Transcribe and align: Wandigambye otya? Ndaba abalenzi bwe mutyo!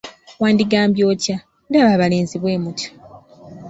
Wandigambye 0.41 1.03
otya? 1.11 1.37
Ndaba 1.69 1.89
abalenzi 1.95 2.35
bwe 2.41 2.53
mutyo! 2.63 2.89